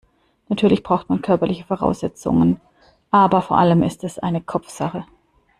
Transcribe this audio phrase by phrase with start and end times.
[0.49, 2.59] Natürlich braucht man körperliche Voraussetzungen,
[3.11, 5.05] aber vor allem ist es eine Kopfsache.